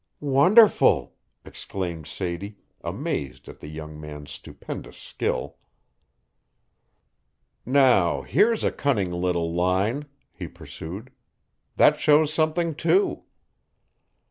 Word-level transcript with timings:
"Wonderful!" 0.23 1.13
exclaimed 1.45 2.07
Sadie, 2.07 2.57
amazed 2.83 3.47
at 3.47 3.59
the 3.59 3.67
young 3.67 4.01
man's 4.01 4.31
stupendous 4.31 4.97
skill. 4.97 5.57
"Now 7.67 8.23
here's 8.23 8.63
a 8.63 8.71
cunning 8.71 9.11
little 9.11 9.53
line," 9.53 10.07
he 10.33 10.47
pursued. 10.47 11.11
"That 11.75 11.99
shows 11.99 12.33
something 12.33 12.73
too." 12.73 13.25